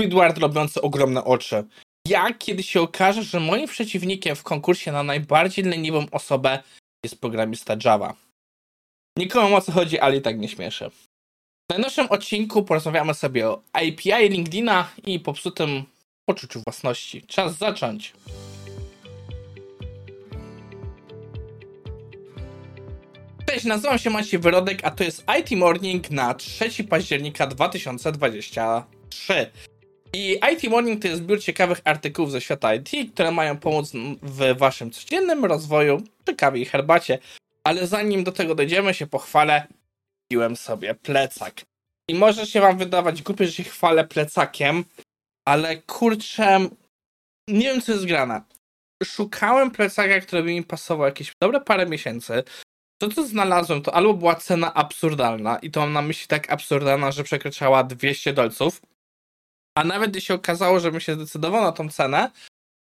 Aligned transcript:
Squidward 0.00 0.38
robiący 0.38 0.82
ogromne 0.82 1.24
oczy. 1.24 1.64
Jak 2.08 2.38
kiedy 2.38 2.62
się 2.62 2.80
okaże, 2.80 3.22
że 3.22 3.40
moim 3.40 3.68
przeciwnikiem 3.68 4.36
w 4.36 4.42
konkursie 4.42 4.92
na 4.92 5.02
najbardziej 5.02 5.64
leniwą 5.64 6.06
osobę 6.10 6.62
jest 7.04 7.20
programista 7.20 7.76
Java. 7.84 8.14
Nikomu 9.18 9.56
o 9.56 9.60
co 9.60 9.72
chodzi, 9.72 9.98
ale 9.98 10.16
i 10.16 10.22
tak 10.22 10.38
nie 10.38 10.48
śmieszę. 10.48 10.90
W 10.90 11.06
najnowszym 11.70 12.06
odcinku 12.10 12.62
porozmawiamy 12.62 13.14
sobie 13.14 13.48
o 13.48 13.62
API 13.72 14.28
LinkedIna 14.28 14.88
i 15.06 15.20
popsutym 15.20 15.84
poczuciu 16.28 16.62
własności. 16.66 17.22
Czas 17.22 17.58
zacząć. 17.58 18.12
Cześć, 23.46 23.64
nazywam 23.64 23.98
się 23.98 24.10
Maciej 24.10 24.40
Wyrodek, 24.40 24.84
a 24.84 24.90
to 24.90 25.04
jest 25.04 25.24
IT 25.40 25.58
Morning 25.58 26.10
na 26.10 26.34
3 26.34 26.84
października 26.84 27.46
2023. 27.46 29.50
I 30.14 30.38
IT 30.52 30.70
Morning 30.70 31.02
to 31.02 31.08
jest 31.08 31.22
zbiór 31.22 31.40
ciekawych 31.40 31.80
artykułów 31.84 32.32
ze 32.32 32.40
świata 32.40 32.74
IT, 32.74 33.12
które 33.14 33.30
mają 33.30 33.58
pomóc 33.58 33.92
w 34.22 34.58
waszym 34.58 34.90
codziennym 34.90 35.44
rozwoju 35.44 36.02
przy 36.24 36.36
kawie 36.36 36.60
i 36.60 36.64
herbacie. 36.64 37.18
Ale 37.64 37.86
zanim 37.86 38.24
do 38.24 38.32
tego 38.32 38.54
dojdziemy, 38.54 38.94
się 38.94 39.06
pochwalę, 39.06 39.66
kupiłem 40.22 40.56
sobie 40.56 40.94
plecak. 40.94 41.62
I 42.10 42.14
może 42.14 42.46
się 42.46 42.60
wam 42.60 42.78
wydawać 42.78 43.22
głupie, 43.22 43.46
że 43.46 43.52
się 43.52 43.62
chwalę 43.62 44.04
plecakiem, 44.04 44.84
ale 45.48 45.76
kurczę, 45.76 46.68
nie 47.48 47.66
wiem 47.66 47.80
co 47.80 47.92
jest 47.92 48.06
grane. 48.06 48.42
Szukałem 49.04 49.70
plecaka, 49.70 50.20
który 50.20 50.42
by 50.42 50.54
mi 50.54 50.62
pasował 50.62 51.06
jakieś 51.06 51.32
dobre 51.42 51.60
parę 51.60 51.86
miesięcy. 51.86 52.42
To, 53.00 53.08
co 53.08 53.26
znalazłem, 53.26 53.82
to 53.82 53.94
albo 53.94 54.14
była 54.14 54.34
cena 54.34 54.74
absurdalna, 54.74 55.58
i 55.58 55.70
to 55.70 55.80
mam 55.80 55.92
na 55.92 56.02
myśli 56.02 56.28
tak 56.28 56.52
absurdalna, 56.52 57.12
że 57.12 57.24
przekraczała 57.24 57.84
200 57.84 58.32
dolców, 58.32 58.80
a 59.78 59.84
nawet 59.84 60.10
gdy 60.10 60.20
się 60.20 60.34
okazało, 60.34 60.80
że 60.80 60.90
bym 60.90 61.00
się 61.00 61.14
zdecydował 61.14 61.62
na 61.62 61.72
tą 61.72 61.88
cenę, 61.88 62.30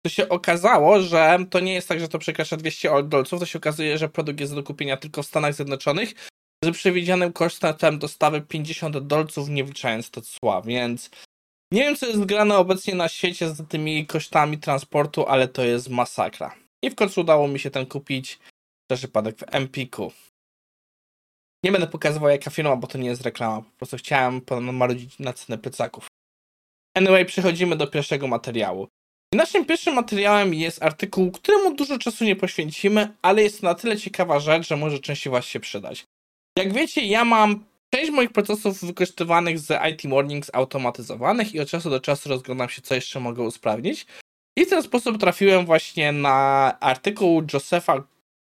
to 0.06 0.10
się 0.10 0.28
okazało, 0.28 1.00
że 1.00 1.38
to 1.50 1.60
nie 1.60 1.74
jest 1.74 1.88
tak, 1.88 2.00
że 2.00 2.08
to 2.08 2.18
przekracza 2.18 2.56
200 2.56 3.02
dolców, 3.02 3.40
to 3.40 3.46
się 3.46 3.58
okazuje, 3.58 3.98
że 3.98 4.08
produkt 4.08 4.40
jest 4.40 4.54
do 4.54 4.62
kupienia 4.62 4.96
tylko 4.96 5.22
w 5.22 5.26
Stanach 5.26 5.54
Zjednoczonych 5.54 6.14
z 6.64 6.70
przewidzianym 6.72 7.32
kosztem 7.32 7.98
dostawy 7.98 8.40
50 8.40 8.98
dolców, 8.98 9.48
nie 9.48 9.64
wliczając 9.64 10.10
to 10.10 10.20
cła, 10.20 10.62
więc 10.62 11.10
nie 11.72 11.80
wiem, 11.80 11.96
co 11.96 12.06
jest 12.06 12.24
grane 12.24 12.56
obecnie 12.56 12.94
na 12.94 13.08
świecie 13.08 13.48
z 13.48 13.68
tymi 13.68 14.06
kosztami 14.06 14.58
transportu, 14.58 15.26
ale 15.26 15.48
to 15.48 15.64
jest 15.64 15.88
masakra. 15.88 16.54
I 16.82 16.90
w 16.90 16.94
końcu 16.94 17.20
udało 17.20 17.48
mi 17.48 17.58
się 17.58 17.70
ten 17.70 17.86
kupić 17.86 18.38
za 18.90 18.96
przypadek 18.96 19.38
w 19.38 19.44
Empiku. 19.46 20.12
Nie 21.64 21.72
będę 21.72 21.86
pokazywał 21.86 22.30
jaka 22.30 22.50
firma, 22.50 22.76
bo 22.76 22.86
to 22.86 22.98
nie 22.98 23.08
jest 23.08 23.22
reklama. 23.22 23.62
Po 23.62 23.76
prostu 23.76 23.96
chciałem 23.96 24.40
marudzić 24.72 25.18
na 25.18 25.32
cenę 25.32 25.58
plecaków. 25.58 26.11
Anyway, 26.94 27.24
przechodzimy 27.24 27.76
do 27.76 27.86
pierwszego 27.86 28.28
materiału. 28.28 28.88
I 29.34 29.36
naszym 29.36 29.64
pierwszym 29.64 29.94
materiałem 29.94 30.54
jest 30.54 30.82
artykuł, 30.82 31.30
któremu 31.30 31.74
dużo 31.74 31.98
czasu 31.98 32.24
nie 32.24 32.36
poświęcimy, 32.36 33.16
ale 33.22 33.42
jest 33.42 33.60
to 33.60 33.66
na 33.66 33.74
tyle 33.74 33.96
ciekawa 33.96 34.40
rzecz, 34.40 34.68
że 34.68 34.76
może 34.76 34.98
częściej 34.98 35.30
Was 35.30 35.44
się 35.44 35.60
przydać. 35.60 36.04
Jak 36.58 36.72
wiecie, 36.72 37.06
ja 37.06 37.24
mam 37.24 37.64
część 37.94 38.10
moich 38.10 38.32
procesów 38.32 38.84
wykorzystywanych 38.84 39.58
z 39.58 39.78
IT 39.90 40.04
Mornings 40.04 40.50
automatyzowanych 40.52 41.54
i 41.54 41.60
od 41.60 41.68
czasu 41.68 41.90
do 41.90 42.00
czasu 42.00 42.28
rozglądam 42.28 42.68
się, 42.68 42.82
co 42.82 42.94
jeszcze 42.94 43.20
mogę 43.20 43.42
usprawnić. 43.42 44.06
I 44.58 44.66
w 44.66 44.70
ten 44.70 44.82
sposób 44.82 45.18
trafiłem 45.18 45.66
właśnie 45.66 46.12
na 46.12 46.76
artykuł 46.80 47.42
Josefa 47.52 48.04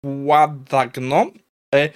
Guadagno, 0.04 1.26
e, 1.74 1.88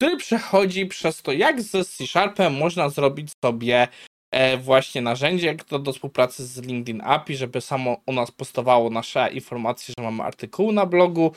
który 0.00 0.16
przechodzi 0.16 0.86
przez 0.86 1.22
to, 1.22 1.32
jak 1.32 1.62
z 1.62 1.88
C-Sharpem 1.88 2.54
można 2.54 2.88
zrobić 2.88 3.30
sobie 3.44 3.88
właśnie 4.58 5.00
narzędzie 5.00 5.56
do, 5.70 5.78
do 5.78 5.92
współpracy 5.92 6.46
z 6.46 6.62
LinkedIn 6.62 7.00
API, 7.04 7.36
żeby 7.36 7.60
samo 7.60 7.96
u 8.06 8.12
nas 8.12 8.30
postowało 8.30 8.90
nasze 8.90 9.32
informacje, 9.32 9.94
że 9.98 10.04
mamy 10.04 10.22
artykuł 10.22 10.72
na 10.72 10.86
blogu, 10.86 11.32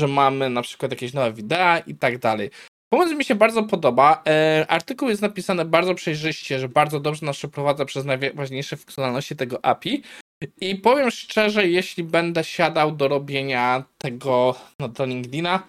że 0.00 0.08
mamy 0.08 0.50
na 0.50 0.62
przykład 0.62 0.92
jakieś 0.92 1.12
nowe 1.12 1.32
wideo 1.32 1.82
i 1.86 1.94
tak 1.94 2.18
dalej. 2.18 2.50
Pomysł 2.92 3.16
mi 3.16 3.24
się 3.24 3.34
bardzo 3.34 3.62
podoba. 3.62 4.22
E, 4.28 4.66
artykuł 4.68 5.08
jest 5.08 5.22
napisany 5.22 5.64
bardzo 5.64 5.94
przejrzyście, 5.94 6.58
że 6.58 6.68
bardzo 6.68 7.00
dobrze 7.00 7.26
nas 7.26 7.36
przeprowadza 7.36 7.84
przez 7.84 8.04
najważniejsze 8.04 8.76
funkcjonalności 8.76 9.36
tego 9.36 9.64
API. 9.64 10.02
I 10.60 10.74
powiem 10.74 11.10
szczerze, 11.10 11.68
jeśli 11.68 12.04
będę 12.04 12.44
siadał 12.44 12.92
do 12.92 13.08
robienia 13.08 13.84
tego 13.98 14.54
no, 14.80 14.88
do 14.88 15.04
LinkedIna, 15.04 15.62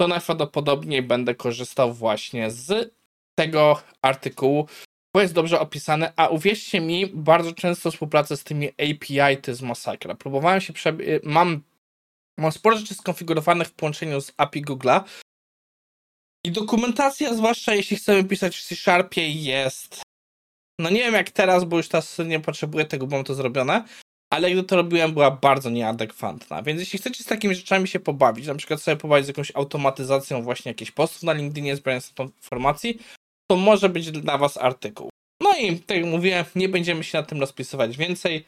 to 0.00 0.08
najprawdopodobniej 0.08 1.02
będę 1.02 1.34
korzystał 1.34 1.92
właśnie 1.92 2.50
z 2.50 2.94
tego 3.38 3.82
artykułu, 4.02 4.68
bo 5.14 5.20
jest 5.20 5.34
dobrze 5.34 5.60
opisane, 5.60 6.12
a 6.16 6.28
uwierzcie 6.28 6.80
mi, 6.80 7.06
bardzo 7.06 7.52
często 7.52 7.90
współpraca 7.90 8.36
z 8.36 8.44
tymi 8.44 8.68
API 8.68 9.36
to 9.42 9.50
jest 9.50 9.62
masakra. 9.62 10.14
Próbowałem 10.14 10.60
się 10.60 10.72
prze... 10.72 10.96
mam, 11.22 11.62
mam 12.38 12.52
sporo 12.52 12.76
rzeczy 12.76 12.94
skonfigurowanych 12.94 13.68
w 13.68 13.74
połączeniu 13.74 14.20
z 14.20 14.32
API 14.36 14.64
Google'a 14.64 15.04
i 16.46 16.52
dokumentacja, 16.52 17.34
zwłaszcza 17.34 17.74
jeśli 17.74 17.96
chcemy 17.96 18.24
pisać 18.24 18.56
w 18.56 18.64
C-Sharpie 18.64 19.28
jest 19.28 20.02
no 20.82 20.90
nie 20.90 21.00
wiem 21.00 21.14
jak 21.14 21.30
teraz, 21.30 21.64
bo 21.64 21.76
już 21.76 21.88
teraz 21.88 22.18
nie 22.18 22.40
potrzebuję 22.40 22.84
tego, 22.84 23.06
bo 23.06 23.16
mam 23.16 23.24
to 23.24 23.34
zrobione, 23.34 23.84
ale 24.32 24.50
gdy 24.50 24.62
to 24.62 24.76
robiłem, 24.76 25.12
była 25.12 25.30
bardzo 25.30 25.70
nieadekwatna. 25.70 26.62
Więc 26.62 26.80
jeśli 26.80 26.98
chcecie 26.98 27.24
z 27.24 27.26
takimi 27.26 27.54
rzeczami 27.54 27.88
się 27.88 28.00
pobawić, 28.00 28.46
na 28.46 28.54
przykład 28.54 28.82
sobie 28.82 28.96
pobawić 28.96 29.24
z 29.24 29.28
jakąś 29.28 29.52
automatyzacją 29.54 30.42
właśnie 30.42 30.70
jakichś 30.70 30.90
postów 30.90 31.22
na 31.22 31.32
LinkedInie, 31.32 31.76
zbierając 31.76 32.12
informacji, 32.18 32.98
to 33.52 33.56
może 33.56 33.88
być 33.88 34.10
dla 34.10 34.38
Was 34.38 34.56
artykuł. 34.56 35.10
No 35.40 35.56
i 35.58 35.78
tak 35.78 35.96
jak 35.96 36.06
mówiłem, 36.06 36.44
nie 36.54 36.68
będziemy 36.68 37.04
się 37.04 37.18
na 37.18 37.24
tym 37.24 37.40
rozpisywać 37.40 37.96
więcej. 37.96 38.44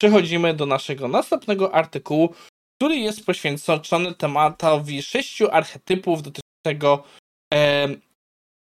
Przechodzimy 0.00 0.54
do 0.54 0.66
naszego 0.66 1.08
następnego 1.08 1.74
artykułu, 1.74 2.34
który 2.76 2.96
jest 2.96 3.26
poświęcony 3.26 4.14
tematowi 4.14 5.02
sześciu 5.02 5.50
archetypów 5.50 6.22
dotyczącego 6.22 7.04
e, 7.54 7.88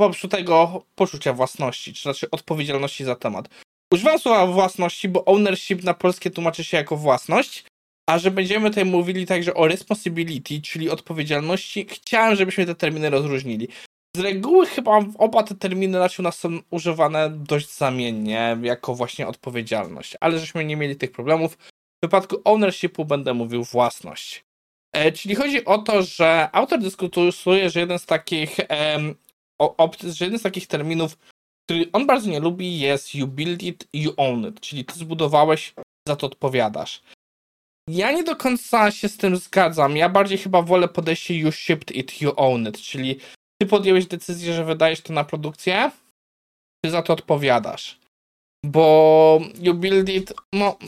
poprzutego 0.00 0.84
poczucia 0.94 1.32
własności, 1.32 1.93
czy 1.93 2.03
znaczy 2.03 2.31
odpowiedzialności 2.31 3.05
za 3.05 3.16
temat. 3.16 3.49
Używam 3.93 4.19
słowa 4.19 4.47
własności, 4.47 5.09
bo 5.09 5.25
ownership 5.25 5.82
na 5.84 5.94
polskie 5.94 6.31
tłumaczy 6.31 6.65
się 6.65 6.76
jako 6.76 6.97
własność, 6.97 7.65
a 8.11 8.19
że 8.19 8.31
będziemy 8.31 8.71
tutaj 8.71 8.84
mówili 8.84 9.26
także 9.26 9.55
o 9.55 9.69
responsibility, 9.69 10.61
czyli 10.61 10.91
odpowiedzialności, 10.91 11.87
chciałem, 11.91 12.37
żebyśmy 12.37 12.66
te 12.66 12.75
terminy 12.75 13.11
rozróżnili. 13.11 13.69
Z 14.16 14.20
reguły 14.20 14.66
chyba 14.66 15.00
oba 15.19 15.42
te 15.42 15.54
terminy 15.54 15.98
raczej 15.98 16.22
u 16.22 16.25
nas 16.25 16.38
są 16.38 16.48
używane 16.70 17.30
dość 17.30 17.76
zamiennie, 17.76 18.58
jako 18.62 18.94
właśnie 18.94 19.28
odpowiedzialność, 19.28 20.16
ale 20.20 20.38
żeśmy 20.38 20.64
nie 20.64 20.76
mieli 20.76 20.97
tych 20.97 21.12
problemów. 21.12 21.54
W 21.54 22.06
wypadku 22.06 22.36
ownershipu 22.44 23.04
będę 23.04 23.34
mówił 23.34 23.64
własność. 23.64 24.44
E, 24.92 25.12
czyli 25.12 25.34
chodzi 25.34 25.64
o 25.64 25.78
to, 25.78 26.02
że 26.02 26.48
autor 26.52 26.78
dyskutuje, 26.78 27.70
że 27.70 27.80
jeden 27.80 27.98
z 27.98 28.06
takich 28.06 28.60
e, 28.60 28.98
że 30.16 30.25
jeden 30.25 30.38
z 30.38 30.42
takich 30.42 30.66
terminów, 30.66 31.19
który 31.64 31.92
on 31.92 32.06
bardzo 32.06 32.31
nie 32.31 32.41
lubi, 32.41 32.81
jest 32.81 33.14
you 33.14 33.26
build 33.26 33.62
it, 33.62 33.88
you 33.92 34.12
own 34.16 34.48
it, 34.48 34.60
czyli 34.60 34.84
ty 34.84 34.94
zbudowałeś, 34.94 35.75
za 36.08 36.16
to 36.16 36.26
odpowiadasz. 36.26 37.02
Ja 37.88 38.12
nie 38.12 38.25
do 38.25 38.36
końca 38.36 38.91
się 38.91 39.08
z 39.08 39.16
tym 39.16 39.36
zgadzam. 39.36 39.96
Ja 39.96 40.08
bardziej 40.08 40.38
chyba 40.38 40.62
wolę 40.62 40.88
podejście 40.88 41.34
you 41.34 41.52
shipped 41.52 41.96
it, 41.96 42.20
you 42.20 42.32
own 42.36 42.69
it, 42.69 42.81
czyli 42.81 43.20
ty 43.64 43.70
podjęłeś 43.70 44.06
decyzję, 44.06 44.54
że 44.54 44.64
wydajesz 44.64 45.00
to 45.00 45.12
na 45.12 45.25
produkcję, 45.25 45.91
ty 46.84 46.91
za 46.91 47.02
to 47.02 47.12
odpowiadasz. 47.12 47.98
Bo 48.64 49.41
you 49.60 49.75
build 49.75 50.08
it, 50.08 50.34
no, 50.52 50.78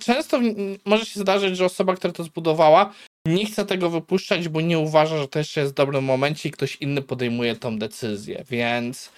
często 0.00 0.40
może 0.84 1.06
się 1.06 1.20
zdarzyć, 1.20 1.56
że 1.56 1.64
osoba, 1.64 1.94
która 1.94 2.12
to 2.12 2.24
zbudowała, 2.24 2.92
nie 3.26 3.46
chce 3.46 3.66
tego 3.66 3.90
wypuszczać, 3.90 4.48
bo 4.48 4.60
nie 4.60 4.78
uważa, 4.78 5.18
że 5.18 5.28
to 5.28 5.38
jeszcze 5.38 5.60
jest 5.60 5.72
w 5.72 5.76
dobrym 5.76 6.04
momencie 6.04 6.48
i 6.48 6.52
ktoś 6.52 6.76
inny 6.76 7.02
podejmuje 7.02 7.56
tą 7.56 7.78
decyzję, 7.78 8.44
więc 8.50 9.12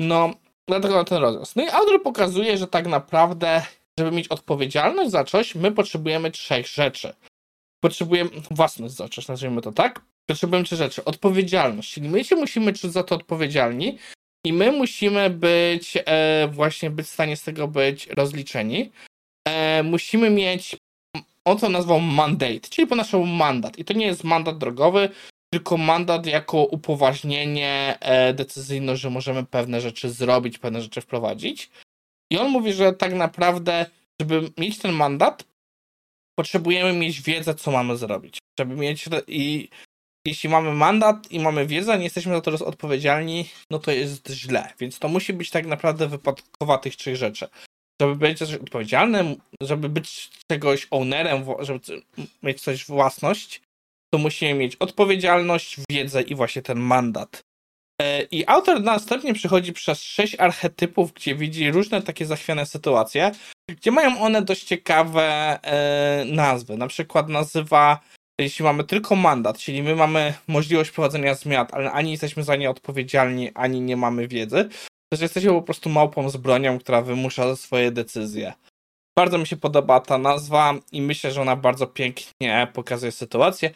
no, 0.00 0.34
dlatego 0.68 1.04
ten 1.04 1.18
rozjazd. 1.18 1.56
No 1.56 1.64
i 1.64 1.68
autor 1.68 2.02
pokazuje, 2.02 2.58
że 2.58 2.66
tak 2.66 2.86
naprawdę, 2.86 3.62
żeby 3.98 4.10
mieć 4.10 4.28
odpowiedzialność 4.28 5.10
za 5.10 5.24
coś, 5.24 5.54
my 5.54 5.72
potrzebujemy 5.72 6.30
trzech 6.30 6.66
rzeczy. 6.66 7.14
Potrzebujemy 7.80 8.30
własność 8.50 8.94
za 8.94 9.08
coś, 9.08 9.28
nazwijmy 9.28 9.62
to 9.62 9.72
tak. 9.72 10.09
Potrzebujemy 10.30 10.66
trzy 10.66 10.76
rzeczy. 10.76 11.04
Odpowiedzialność, 11.04 11.92
czyli 11.92 12.08
my 12.08 12.24
się 12.24 12.36
musimy 12.36 12.72
czuć 12.72 12.92
za 12.92 13.02
to 13.02 13.14
odpowiedzialni 13.14 13.98
i 14.46 14.52
my 14.52 14.72
musimy 14.72 15.30
być 15.30 15.98
e, 16.06 16.48
właśnie 16.52 16.90
być 16.90 17.06
w 17.06 17.10
stanie 17.10 17.36
z 17.36 17.42
tego 17.42 17.68
być 17.68 18.06
rozliczeni. 18.06 18.92
E, 19.48 19.82
musimy 19.82 20.30
mieć 20.30 20.76
on 21.44 21.58
to 21.58 21.68
nazwał 21.68 22.00
mandate, 22.00 22.68
czyli 22.70 22.86
po 22.86 22.96
naszemu 22.96 23.26
mandat. 23.26 23.78
I 23.78 23.84
to 23.84 23.92
nie 23.92 24.06
jest 24.06 24.24
mandat 24.24 24.58
drogowy, 24.58 25.08
tylko 25.52 25.76
mandat 25.76 26.26
jako 26.26 26.64
upoważnienie 26.64 27.98
e, 28.00 28.34
decyzyjne, 28.34 28.96
że 28.96 29.10
możemy 29.10 29.44
pewne 29.44 29.80
rzeczy 29.80 30.10
zrobić, 30.10 30.58
pewne 30.58 30.82
rzeczy 30.82 31.00
wprowadzić. 31.00 31.70
I 32.32 32.38
on 32.38 32.50
mówi, 32.50 32.72
że 32.72 32.92
tak 32.92 33.14
naprawdę, 33.14 33.86
żeby 34.20 34.50
mieć 34.58 34.78
ten 34.78 34.92
mandat, 34.92 35.44
potrzebujemy 36.38 36.92
mieć 36.92 37.22
wiedzę, 37.22 37.54
co 37.54 37.70
mamy 37.70 37.96
zrobić. 37.96 38.38
Żeby 38.58 38.76
mieć 38.76 39.04
i 39.28 39.68
jeśli 40.26 40.48
mamy 40.48 40.72
mandat 40.72 41.32
i 41.32 41.40
mamy 41.40 41.66
wiedzę, 41.66 41.98
nie 41.98 42.04
jesteśmy 42.04 42.34
za 42.34 42.40
to 42.40 42.66
odpowiedzialni, 42.66 43.48
no 43.70 43.78
to 43.78 43.90
jest 43.90 44.30
źle. 44.30 44.72
Więc 44.78 44.98
to 44.98 45.08
musi 45.08 45.32
być 45.32 45.50
tak 45.50 45.66
naprawdę 45.66 46.08
wypadkowa 46.08 46.78
tych 46.78 46.96
trzech 46.96 47.16
rzeczy. 47.16 47.48
żeby 48.02 48.16
być 48.16 48.38
też 48.38 48.54
odpowiedzialnym, 48.54 49.36
żeby 49.62 49.88
być 49.88 50.30
czegoś 50.50 50.86
ownerem, 50.90 51.44
żeby 51.60 51.80
mieć 52.42 52.60
coś 52.62 52.86
własność, 52.86 53.62
to 54.14 54.18
musimy 54.18 54.54
mieć 54.54 54.76
odpowiedzialność, 54.76 55.76
wiedzę 55.90 56.22
i 56.22 56.34
właśnie 56.34 56.62
ten 56.62 56.78
mandat. 56.78 57.42
E, 58.00 58.22
I 58.22 58.46
autor 58.46 58.82
następnie 58.82 59.34
przechodzi 59.34 59.72
przez 59.72 60.02
sześć 60.02 60.36
archetypów, 60.38 61.12
gdzie 61.12 61.34
widzi 61.34 61.70
różne 61.70 62.02
takie 62.02 62.26
zachwiane 62.26 62.66
sytuacje, 62.66 63.32
gdzie 63.70 63.90
mają 63.90 64.20
one 64.20 64.42
dość 64.42 64.64
ciekawe 64.64 65.58
e, 65.62 66.24
nazwy. 66.24 66.76
Na 66.76 66.86
przykład 66.86 67.28
nazywa, 67.28 68.00
jeśli 68.42 68.64
mamy 68.64 68.84
tylko 68.84 69.16
mandat, 69.16 69.58
czyli 69.58 69.82
my 69.82 69.96
mamy 69.96 70.34
możliwość 70.48 70.90
prowadzenia 70.90 71.34
zmian, 71.34 71.66
ale 71.72 71.92
ani 71.92 72.10
jesteśmy 72.10 72.42
za 72.42 72.56
nie 72.56 72.70
odpowiedzialni, 72.70 73.50
ani 73.54 73.80
nie 73.80 73.96
mamy 73.96 74.28
wiedzy, 74.28 74.68
to 75.12 75.16
że 75.16 75.24
jesteśmy 75.24 75.50
po 75.50 75.62
prostu 75.62 75.90
małpą 75.90 76.30
z 76.30 76.36
bronią, 76.36 76.78
która 76.78 77.02
wymusza 77.02 77.56
swoje 77.56 77.90
decyzje. 77.90 78.52
Bardzo 79.18 79.38
mi 79.38 79.46
się 79.46 79.56
podoba 79.56 80.00
ta 80.00 80.18
nazwa 80.18 80.74
i 80.92 81.02
myślę, 81.02 81.32
że 81.32 81.40
ona 81.40 81.56
bardzo 81.56 81.86
pięknie 81.86 82.68
pokazuje 82.72 83.12
sytuację. 83.12 83.70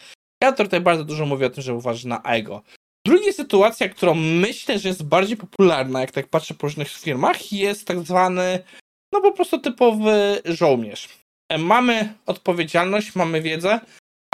Autor 0.45 0.67
tutaj 0.67 0.81
bardzo 0.81 1.05
dużo 1.05 1.27
mówi 1.27 1.45
o 1.45 1.51
tym, 1.51 1.63
że 1.63 1.75
uważa 1.75 2.09
na 2.09 2.23
ego. 2.23 2.63
Druga 3.07 3.33
sytuacja, 3.33 3.89
którą 3.89 4.15
myślę, 4.15 4.79
że 4.79 4.89
jest 4.89 5.05
bardziej 5.05 5.37
popularna, 5.37 6.01
jak 6.01 6.11
tak 6.11 6.29
patrzę 6.29 6.55
po 6.55 6.67
różnych 6.67 6.89
firmach, 6.89 7.53
jest 7.53 7.87
tak 7.87 7.99
zwany, 7.99 8.65
no 9.13 9.21
po 9.21 9.33
prostu 9.33 9.59
typowy 9.59 10.43
żołnierz. 10.45 11.09
E, 11.49 11.59
mamy 11.59 12.15
odpowiedzialność, 12.27 13.15
mamy 13.15 13.43
wiedzę, 13.43 13.81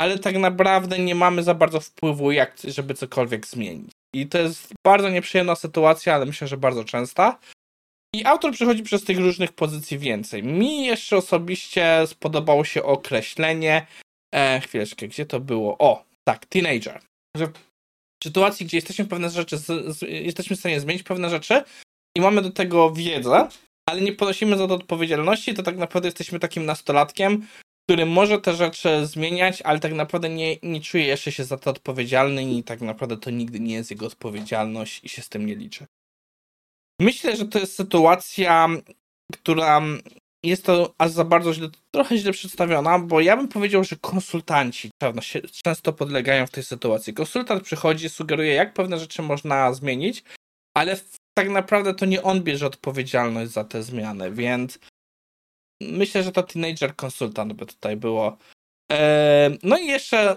ale 0.00 0.19
tak 0.19 0.37
naprawdę 0.37 0.99
nie 0.99 1.14
mamy 1.14 1.43
za 1.43 1.55
bardzo 1.55 1.81
wpływu, 1.81 2.32
jak, 2.32 2.56
żeby 2.64 2.94
cokolwiek 2.94 3.47
zmienić. 3.47 3.91
I 4.14 4.26
to 4.26 4.38
jest 4.38 4.73
bardzo 4.87 5.11
nieprzyjemna 5.11 5.55
sytuacja, 5.55 6.14
ale 6.14 6.26
myślę, 6.26 6.49
że 6.49 6.56
bardzo 6.56 6.85
częsta. 6.85 7.38
I 8.14 8.25
autor 8.25 8.52
przechodzi 8.52 8.82
przez 8.82 9.05
tych 9.05 9.19
różnych 9.19 9.52
pozycji 9.52 9.99
więcej. 9.99 10.43
Mi 10.43 10.87
jeszcze 10.87 11.17
osobiście 11.17 12.06
spodobało 12.06 12.64
się 12.64 12.82
określenie. 12.82 13.87
E, 14.35 14.61
chwileczkę, 14.61 15.08
gdzie 15.08 15.26
to 15.26 15.41
było? 15.41 15.79
O, 15.79 16.05
tak, 16.29 16.46
teenager. 16.46 17.00
Że 17.37 17.46
w 17.46 18.25
sytuacji, 18.25 18.67
gdzie 18.67 18.76
jesteśmy 18.76 19.05
pewne 19.05 19.31
rzeczy, 19.31 19.58
z, 19.58 19.67
z, 19.67 20.03
jesteśmy 20.03 20.56
w 20.56 20.58
stanie 20.58 20.81
zmienić 20.81 21.03
pewne 21.03 21.31
rzeczy 21.31 21.62
i 22.17 22.20
mamy 22.20 22.43
do 22.43 22.50
tego 22.50 22.93
wiedzę, 22.93 23.49
ale 23.88 24.00
nie 24.00 24.12
ponosimy 24.12 24.56
za 24.56 24.69
to 24.69 24.75
odpowiedzialności, 24.75 25.55
to 25.55 25.62
tak 25.62 25.76
naprawdę 25.76 26.08
jesteśmy 26.08 26.38
takim 26.38 26.67
nastolatkiem, 26.67 27.46
który 27.90 28.06
może 28.06 28.40
te 28.40 28.54
rzeczy 28.54 29.06
zmieniać, 29.06 29.62
ale 29.62 29.81
tak 29.81 29.92
naprawdę 29.92 30.28
nie, 30.28 30.56
nie 30.62 30.81
czuje 30.81 31.04
jeszcze 31.04 31.32
się 31.32 31.44
za 31.44 31.56
to 31.56 31.70
odpowiedzialny 31.70 32.44
i 32.44 32.62
tak 32.62 32.81
naprawdę 32.81 33.16
to 33.16 33.31
nigdy 33.31 33.60
nie 33.60 33.75
jest 33.75 33.90
jego 33.90 34.06
odpowiedzialność 34.06 35.04
i 35.04 35.08
się 35.08 35.22
z 35.22 35.28
tym 35.28 35.46
nie 35.46 35.54
liczy. 35.54 35.87
Myślę, 37.00 37.37
że 37.37 37.44
to 37.44 37.58
jest 37.58 37.75
sytuacja, 37.75 38.69
która 39.32 39.82
jest 40.44 40.64
to 40.64 40.94
aż 40.98 41.10
za 41.10 41.25
bardzo 41.25 41.54
źle, 41.54 41.69
trochę 41.90 42.19
źle 42.19 42.32
przedstawiona, 42.32 42.98
bo 42.98 43.20
ja 43.20 43.37
bym 43.37 43.48
powiedział, 43.48 43.84
że 43.84 43.96
konsultanci 43.96 44.90
często 45.62 45.93
podlegają 45.93 46.46
w 46.46 46.50
tej 46.50 46.64
sytuacji. 46.64 47.14
Konsultant 47.14 47.62
przychodzi, 47.62 48.08
sugeruje, 48.08 48.54
jak 48.54 48.75
pewne 48.75 48.98
rzeczy 48.98 49.22
można 49.22 49.72
zmienić, 49.72 50.25
ale 50.76 51.00
tak 51.34 51.48
naprawdę 51.48 51.94
to 51.94 52.06
nie 52.06 52.22
on 52.22 52.43
bierze 52.43 52.66
odpowiedzialność 52.66 53.50
za 53.50 53.64
te 53.64 53.82
zmiany, 53.82 54.32
więc 54.32 54.78
myślę, 55.81 56.23
że 56.23 56.32
to 56.32 56.43
teenager 56.43 56.97
konsultant 56.97 57.53
by 57.53 57.67
tutaj 57.67 57.97
było. 57.97 58.37
Eee, 58.91 59.59
no 59.62 59.79
i 59.79 59.87
jeszcze 59.87 60.37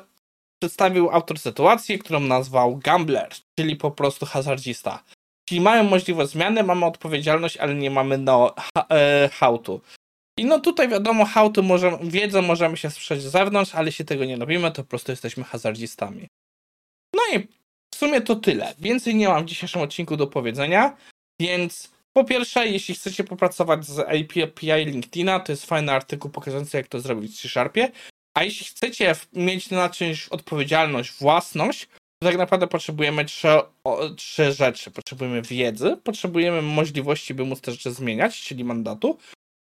przedstawił 0.63 1.09
autor 1.09 1.39
sytuacji, 1.39 1.99
którą 1.99 2.19
nazwał 2.19 2.77
gambler, 2.77 3.29
czyli 3.59 3.75
po 3.75 3.91
prostu 3.91 4.25
hazardzista. 4.25 5.03
Czyli 5.49 5.61
mamy 5.61 5.89
możliwość 5.89 6.31
zmiany, 6.31 6.63
mamy 6.63 6.85
odpowiedzialność, 6.85 7.57
ale 7.57 7.75
nie 7.75 7.91
mamy 7.91 8.17
no, 8.17 8.55
e, 8.91 9.29
how 9.33 9.57
to. 9.57 9.79
I 10.39 10.45
no 10.45 10.59
tutaj 10.59 10.89
wiadomo, 10.89 11.25
how 11.25 11.49
to 11.49 11.61
możemy, 11.61 11.97
możemy 12.41 12.77
się 12.77 12.89
sprzeć 12.89 13.21
z 13.21 13.31
zewnątrz, 13.31 13.75
ale 13.75 13.87
jeśli 13.87 14.05
tego 14.05 14.25
nie 14.25 14.35
robimy, 14.35 14.71
to 14.71 14.83
po 14.83 14.89
prostu 14.89 15.11
jesteśmy 15.11 15.43
hazardzistami. 15.43 16.27
No 17.15 17.21
i 17.33 17.47
w 17.93 17.97
sumie 17.97 18.21
to 18.21 18.35
tyle. 18.35 18.73
Więcej 18.79 19.15
nie 19.15 19.29
mam 19.29 19.43
w 19.43 19.49
dzisiejszym 19.49 19.81
odcinku 19.81 20.17
do 20.17 20.27
powiedzenia, 20.27 20.97
więc 21.41 21.91
po 22.13 22.23
pierwsze, 22.23 22.67
jeśli 22.67 22.95
chcecie 22.95 23.23
popracować 23.23 23.85
z 23.85 23.99
API 23.99 24.85
LinkedIna, 24.85 25.39
to 25.39 25.51
jest 25.51 25.65
fajny 25.65 25.91
artykuł 25.91 26.31
pokazujący, 26.31 26.77
jak 26.77 26.87
to 26.87 26.99
zrobić 26.99 27.37
w 27.37 27.41
C-Sharpie. 27.41 27.91
A 28.37 28.43
jeśli 28.43 28.65
chcecie 28.65 29.15
mieć 29.33 29.69
na 29.69 29.89
czymś 29.89 30.27
odpowiedzialność, 30.27 31.11
własność, 31.11 31.87
to 32.23 32.29
tak 32.29 32.37
naprawdę 32.37 32.67
potrzebujemy 32.67 33.25
trzy, 33.25 33.47
o, 33.83 34.09
trzy 34.09 34.51
rzeczy. 34.51 34.91
Potrzebujemy 34.91 35.41
wiedzy, 35.41 35.97
potrzebujemy 36.03 36.61
możliwości, 36.61 37.33
by 37.33 37.45
móc 37.45 37.61
te 37.61 37.71
rzeczy 37.71 37.91
zmieniać, 37.91 38.41
czyli 38.41 38.63
mandatu, 38.63 39.17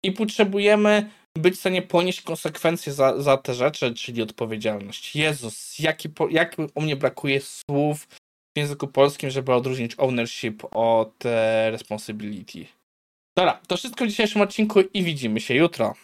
i 0.04 0.12
potrzebujemy 0.12 1.10
być 1.38 1.54
w 1.54 1.60
stanie 1.60 1.82
ponieść 1.82 2.20
konsekwencje 2.20 2.92
za, 2.92 3.22
za 3.22 3.36
te 3.36 3.54
rzeczy, 3.54 3.94
czyli 3.94 4.22
odpowiedzialność. 4.22 5.16
Jezus, 5.16 5.78
jaki, 5.78 6.08
jak 6.30 6.56
u 6.74 6.82
mnie 6.82 6.96
brakuje 6.96 7.40
słów 7.40 8.08
w 8.56 8.58
języku 8.58 8.88
polskim, 8.88 9.30
żeby 9.30 9.54
odróżnić 9.54 9.92
ownership 9.98 10.62
od 10.70 11.26
e, 11.26 11.70
responsibility. 11.70 12.66
Dobra, 13.36 13.60
to 13.66 13.76
wszystko 13.76 14.04
w 14.04 14.08
dzisiejszym 14.08 14.42
odcinku 14.42 14.80
i 14.80 15.02
widzimy 15.02 15.40
się 15.40 15.54
jutro. 15.54 15.94